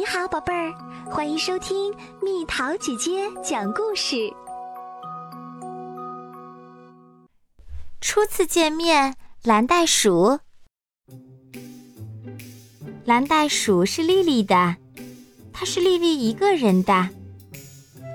[0.00, 0.72] 你好，宝贝儿，
[1.10, 4.32] 欢迎收听蜜桃姐姐讲故事。
[8.00, 10.38] 初次见面，蓝袋鼠。
[13.04, 14.74] 蓝袋鼠是丽丽的，
[15.52, 17.10] 它是丽丽一个人的。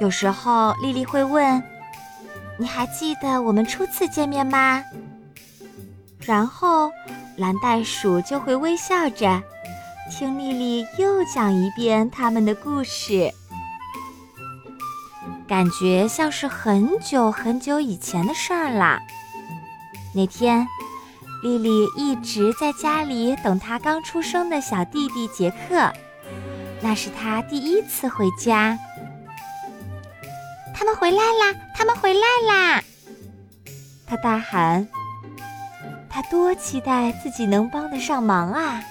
[0.00, 1.60] 有时候，丽丽会问
[2.60, 4.80] ：“你还记得我们初次见面吗？”
[6.22, 6.92] 然后，
[7.36, 9.42] 蓝袋鼠就会微笑着。
[10.14, 13.32] 听丽丽又讲一遍他们的故事，
[15.48, 18.98] 感觉像是很久很久以前的事儿了。
[20.14, 20.68] 那天，
[21.42, 25.90] 丽丽一直在家里等她刚出生的小弟弟杰克，
[26.82, 28.78] 那是他第一次回家。
[30.74, 31.58] 他们回来啦！
[31.74, 32.84] 他们回来啦！
[34.06, 34.86] 他大喊
[36.10, 38.84] ：“他多期待自己能帮得上忙啊！”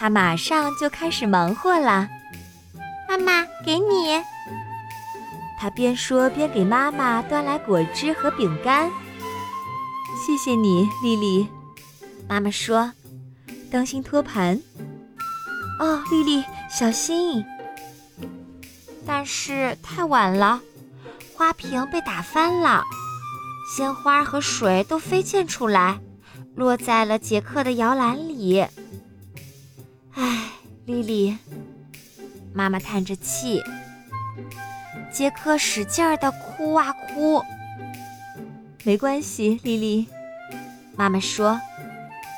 [0.00, 2.08] 他马上就开始忙活了。
[3.06, 4.18] 妈妈，给你。
[5.58, 8.90] 他边说边给妈妈端来果汁和饼干。
[10.16, 11.46] 谢谢你，丽丽。
[12.26, 12.90] 妈妈说
[13.70, 14.58] ：“当心托盘。”
[15.78, 17.44] 哦，丽丽，小心。
[19.06, 20.62] 但是太晚了，
[21.34, 22.82] 花瓶被打翻了，
[23.76, 26.00] 鲜花和水都飞溅出来，
[26.56, 28.66] 落在了杰克的摇篮里。
[31.10, 31.38] 丽丽，
[32.54, 33.60] 妈妈叹着气。
[35.10, 37.42] 杰克使劲儿的哭啊哭。
[38.84, 40.06] 没关系，丽丽，
[40.96, 41.60] 妈妈说，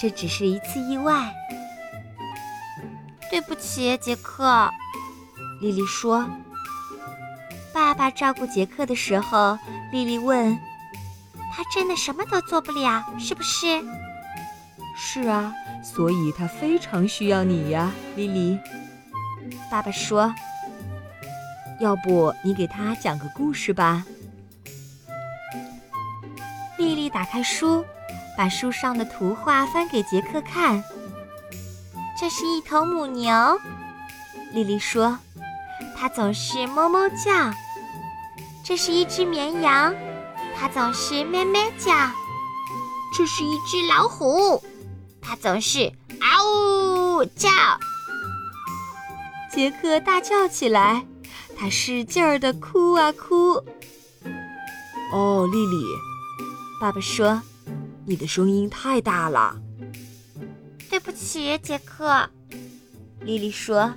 [0.00, 1.32] 这只是一次意外。
[3.30, 4.68] 对不起，杰克，
[5.60, 6.28] 丽丽说。
[7.72, 9.56] 爸爸照顾杰克的时候，
[9.92, 10.58] 丽丽问
[11.54, 13.80] ：“他真的什么都做不了，是不是
[14.96, 15.52] ？”“是啊。”
[15.84, 18.58] 所以他非常需要你呀，丽丽。
[19.70, 20.34] 爸爸说
[21.80, 24.04] ：“要不你给他讲个故事吧。”
[26.78, 27.84] 丽丽打开书，
[28.36, 30.82] 把书上的图画翻给杰克看。
[32.18, 33.58] 这是一头母牛，
[34.52, 35.18] 丽丽说
[35.96, 37.52] ：“它总是哞哞叫。”
[38.64, 39.94] 这是一只绵羊，
[40.58, 41.92] 它总是咩咩叫。
[43.16, 44.60] 这是一只老虎。
[45.26, 47.50] 他总是嗷呜叫，
[49.50, 51.04] 杰克大叫起来，
[51.58, 53.54] 他使劲儿的哭啊哭。
[55.12, 55.84] 哦，丽丽，
[56.80, 57.42] 爸爸说，
[58.06, 59.56] 你的声音太大了。
[60.88, 62.30] 对不起，杰克，
[63.20, 63.92] 丽丽说。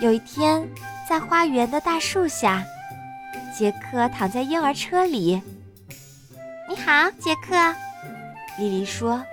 [0.00, 0.68] 有一天，
[1.08, 2.64] 在花园的大树下，
[3.56, 5.40] 杰克躺在婴儿车里。
[6.68, 7.54] 你好，杰克。
[8.58, 9.24] 丽丽说：“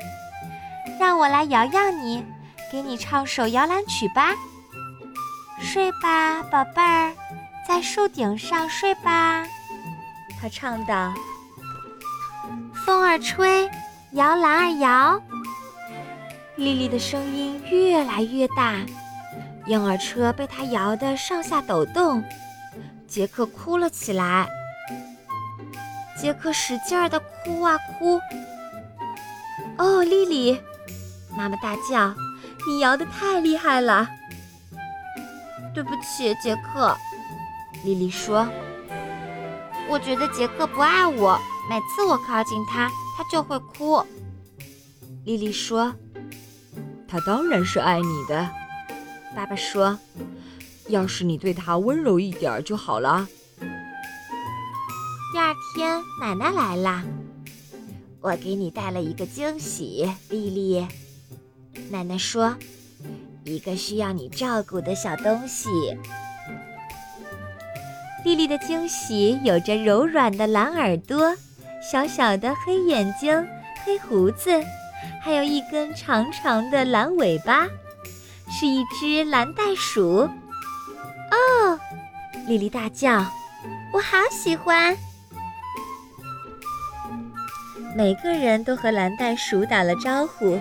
[0.99, 2.23] 让我来摇摇你，
[2.71, 4.33] 给你唱首摇篮曲吧。
[5.61, 7.13] 睡吧，宝贝儿，
[7.67, 9.45] 在树顶上睡吧。”
[10.39, 11.13] 她唱道
[12.85, 13.69] ：“风儿吹，
[14.13, 15.21] 摇篮儿摇。”
[16.55, 18.75] 丽丽的声音越来越大，
[19.65, 22.23] 婴儿车被她摇得上下抖动。
[23.07, 24.47] 杰克哭了起来。
[26.15, 28.19] 杰克使劲儿地哭啊哭。
[29.79, 30.61] 哦，丽丽，
[31.37, 32.13] 妈妈大叫
[32.67, 34.09] ：“你摇得太厉害了！”
[35.73, 36.93] 对不起，杰克，
[37.85, 38.45] 丽丽说
[39.89, 44.05] ：“我觉得杰克不爱我，每次我靠近他，他就会哭。”
[45.23, 45.95] 丽丽说
[47.07, 48.49] ：“他当然是爱你的。”
[49.33, 49.97] 爸爸说
[50.89, 53.25] ：“要是你对他温柔一点就好了。”
[55.31, 57.01] 第二天，奶奶来了。
[58.21, 60.87] 我给你带了一个惊喜，丽丽。
[61.89, 62.55] 奶奶说
[63.45, 65.69] ：“一个需要你照顾的小东西。”
[68.25, 71.33] 丽丽的惊喜有着柔软的蓝耳朵、
[71.81, 73.47] 小小的黑眼睛、
[73.85, 74.61] 黑胡子，
[75.21, 77.65] 还有一根长长的蓝尾巴，
[78.49, 80.27] 是一只蓝袋鼠。
[81.31, 81.79] 哦！
[82.45, 83.25] 丽丽大叫
[83.93, 84.97] ：“我好喜欢！”
[87.95, 90.59] 每个人都和蓝袋鼠打了招呼。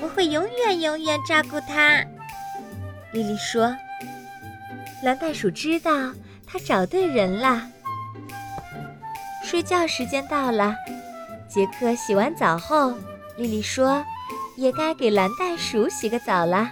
[0.00, 2.04] 我会永远永远照顾它，
[3.12, 3.74] 莉莉说。
[5.02, 5.92] 蓝袋鼠知道
[6.46, 7.62] 它找对人了。
[9.42, 10.74] 睡觉时间到了，
[11.48, 12.94] 杰克洗完澡后，
[13.36, 14.02] 莉莉说，
[14.56, 16.70] 也该给蓝袋鼠洗个澡了。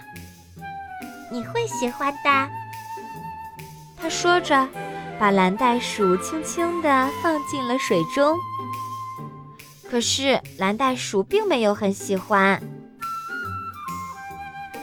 [1.29, 2.49] 你会喜欢的，
[3.95, 4.67] 他说着，
[5.19, 8.37] 把蓝袋鼠轻轻地放进了水中。
[9.93, 12.59] 可是蓝袋鼠并没有很喜欢。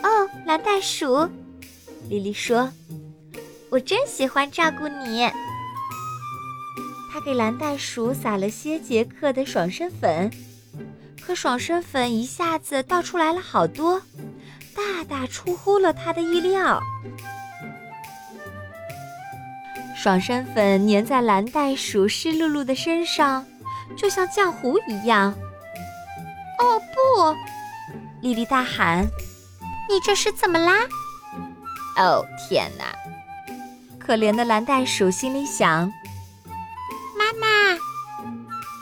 [0.05, 1.29] 哦蓝袋鼠，
[2.09, 2.71] 莉莉说
[3.71, 5.29] ：“我真喜欢照顾你。”
[7.13, 10.31] 她给蓝袋鼠撒了些杰克的爽身粉，
[11.21, 14.01] 可爽身粉一下子倒出来了好多，
[14.77, 16.81] 大大出乎了她的意料。
[19.97, 23.45] 爽身粉粘在蓝袋鼠湿漉漉的身上，
[23.97, 25.35] 就像浆糊一样。
[26.59, 27.37] 哦不！
[28.21, 29.07] 莉莉大喊
[29.89, 30.87] ：“你这是怎么啦？”
[31.97, 32.85] 哦天哪！
[33.99, 35.91] 可怜的蓝袋鼠心里想
[37.17, 37.47] ：“妈妈！”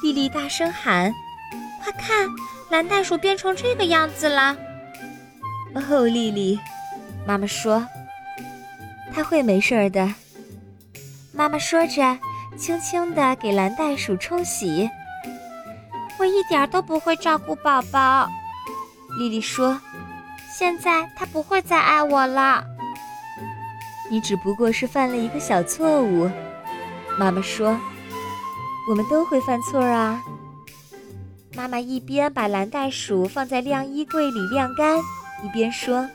[0.02, 1.12] 莉莉大声喊
[1.82, 2.28] ：“快看，
[2.70, 4.56] 蓝袋鼠变成这个样子了！”
[5.74, 6.58] 哦，莉莉，
[7.26, 7.86] 妈妈说
[9.14, 10.14] ：“它会没事的。”
[11.32, 12.18] 妈妈说着，
[12.56, 14.90] 轻轻地给蓝袋鼠冲洗。
[16.18, 18.28] 我一点都不会照顾宝宝，
[19.18, 19.80] 莉莉说。
[20.50, 22.64] 现在他不会再爱我了。
[24.10, 26.28] 你只不过是犯了一个小错误，
[27.18, 27.78] 妈妈说。
[28.90, 30.22] 我们都会犯错啊。
[31.54, 34.98] 妈妈一边把蓝袋鼠放在晾衣柜里晾干，
[35.44, 36.08] 一边说：“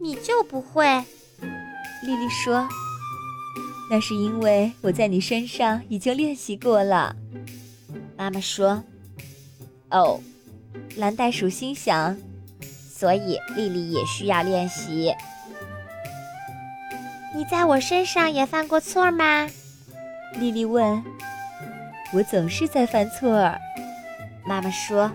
[0.00, 0.86] 你就不会。”
[2.02, 2.66] 莉莉说
[3.90, 7.14] ：“那是因为我在你身上已经练习过了。”
[8.16, 8.82] 妈妈说
[9.90, 10.20] ：“哦。”
[10.96, 12.16] 蓝袋鼠心想
[12.88, 15.14] ：“所以莉莉也需要练习。”
[17.34, 19.48] 你在我身上也犯过错吗？
[20.38, 21.02] 莉莉问。
[22.12, 23.54] “我总是在犯错。”
[24.46, 25.10] 妈妈说。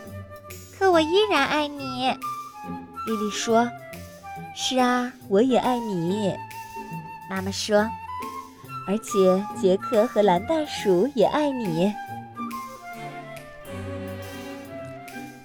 [0.78, 2.10] “可我依然爱你。”
[3.06, 3.70] 莉莉说。
[4.54, 6.34] 是啊，我也爱你，
[7.32, 7.88] 妈妈说。
[8.86, 11.94] 而且杰克和蓝袋鼠也爱你。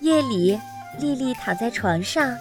[0.01, 0.59] 夜里，
[0.99, 2.35] 丽丽躺在床上，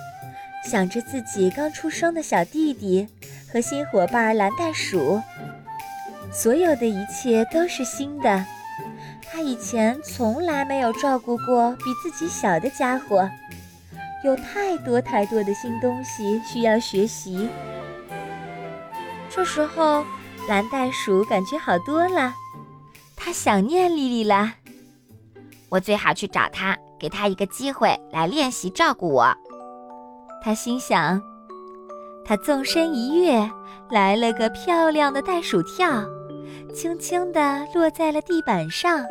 [0.65, 3.07] 想着自己刚出生的小弟弟
[3.53, 5.23] 和新伙伴蓝袋鼠。
[6.33, 8.45] 所有的一切都是新的，
[9.31, 13.31] 她以前从来没有照顾过比自己小的家伙。
[14.25, 17.49] 有太多太多的新东西需要学习。
[19.37, 20.03] 这时候，
[20.49, 22.33] 蓝袋鼠感觉好多了，
[23.15, 24.51] 它想念莉莉了。
[25.69, 29.29] 我最好去找它，给它一个机会来练习照顾我。
[30.43, 31.21] 他心想。
[32.25, 33.51] 他纵身一跃，
[33.91, 36.03] 来了个漂亮的袋鼠跳，
[36.75, 39.05] 轻轻地落在了地板上。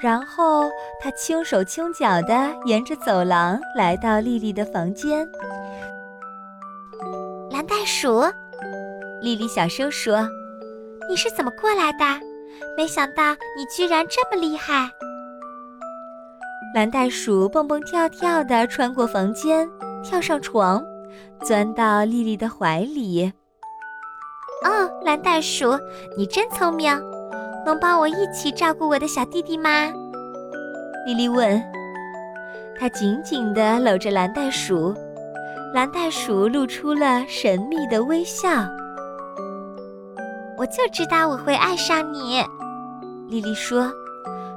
[0.00, 0.70] 然后
[1.02, 5.28] 他轻手轻脚地沿着走廊来到莉莉的房间。
[7.50, 8.22] 蓝袋鼠，
[9.20, 10.28] 莉莉小声说
[11.10, 12.04] ：“你是怎么过来的？
[12.76, 14.88] 没想到你居然这么厉害。”
[16.74, 19.68] 蓝袋鼠蹦蹦跳跳地穿过房间，
[20.04, 20.84] 跳上床，
[21.42, 23.32] 钻到莉莉的怀里。
[24.64, 25.76] 哦，蓝袋鼠，
[26.16, 26.92] 你真聪明。
[27.66, 29.92] 能帮我一起照顾我的小弟弟吗？
[31.06, 31.60] 莉莉问。
[32.78, 34.94] 她紧紧地搂着蓝袋鼠，
[35.74, 38.48] 蓝袋鼠露出了神秘的微笑。
[40.58, 42.42] 我就知道我会爱上你，
[43.28, 43.92] 莉莉说。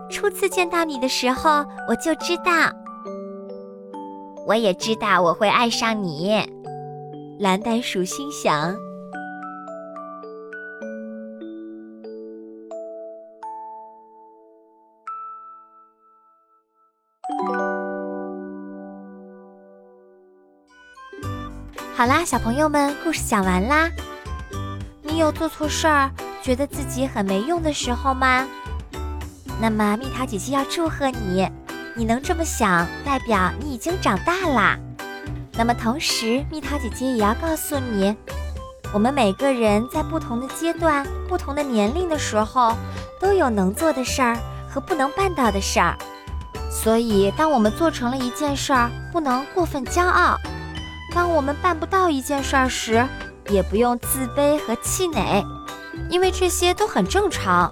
[0.10, 2.74] 初次见到你的时候，我就知道。
[4.48, 6.44] 我也知道我会爱上你，
[7.40, 8.76] 蓝袋鼠心想。
[21.96, 23.88] 好啦，小朋友们，故事讲完啦。
[25.22, 26.10] 有做错事儿，
[26.42, 28.48] 觉得自己很没用的时候吗？
[29.62, 31.48] 那么蜜桃姐姐要祝贺你，
[31.96, 34.80] 你能这么想，代表你已经长大啦。
[35.54, 38.16] 那么同时，蜜桃姐姐也要告诉你，
[38.92, 42.76] 我们每个人在不同的阶段、不同的年龄的时候，
[43.20, 44.38] 都有能做的事儿
[44.68, 45.96] 和不能办到的事儿。
[46.72, 50.36] 所以，当我们做成了一件事儿，不能过分骄傲。
[51.14, 53.06] 当我们办不到一件事儿时，
[53.50, 55.46] 也不用自卑和气馁，
[56.10, 57.72] 因为这些都很正常。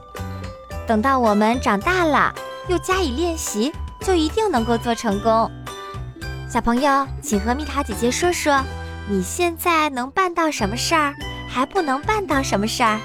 [0.87, 2.33] 等到我们长大了，
[2.67, 5.49] 又加以练习，就一定能够做成功。
[6.49, 8.59] 小朋友，请和蜜桃姐姐说说，
[9.07, 11.13] 你现在能办到什么事儿，
[11.47, 12.99] 还不能办到什么事儿？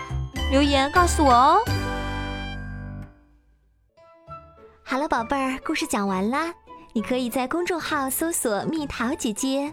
[0.51, 1.59] 留言告诉我哦。
[4.83, 6.53] 好了，宝贝儿，故事讲完啦。
[6.95, 9.73] 你可以在公众号搜索“蜜桃姐姐”。